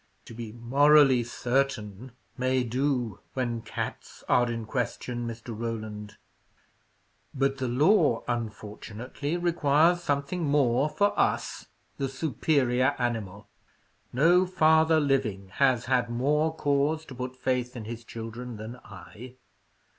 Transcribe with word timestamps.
"To 0.25 0.33
be 0.33 0.51
'morally 0.51 1.23
certain' 1.23 2.11
may 2.35 2.63
do 2.63 3.19
when 3.35 3.61
cats 3.61 4.23
are 4.27 4.49
in 4.51 4.65
question, 4.65 5.27
Mr. 5.27 5.55
Roland; 5.55 6.17
but 7.35 7.59
the 7.59 7.67
law, 7.67 8.23
unfortunately, 8.27 9.37
requires 9.37 10.01
something 10.01 10.43
more 10.43 10.89
for 10.89 11.13
us, 11.19 11.67
the 11.99 12.09
superior 12.09 12.95
animal. 12.97 13.47
No 14.11 14.47
father 14.47 14.99
living 14.99 15.49
has 15.57 15.85
had 15.85 16.09
more 16.09 16.51
cause 16.55 17.05
to 17.05 17.13
put 17.13 17.35
faith 17.37 17.75
in 17.75 17.85
his 17.85 18.03
children 18.03 18.57
than 18.57 18.77
I. 18.77 19.35